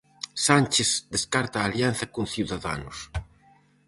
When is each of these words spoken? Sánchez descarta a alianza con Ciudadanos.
Sánchez 0.45 0.89
descarta 1.15 1.57
a 1.59 1.65
alianza 1.69 2.05
con 2.13 2.25
Ciudadanos. 2.33 2.97